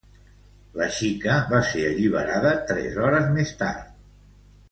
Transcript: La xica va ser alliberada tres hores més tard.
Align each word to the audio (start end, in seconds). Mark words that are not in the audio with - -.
La 0.79 0.85
xica 0.99 1.35
va 1.51 1.59
ser 1.73 1.83
alliberada 1.91 2.55
tres 2.73 2.99
hores 3.09 3.31
més 3.39 3.55
tard. 3.63 3.95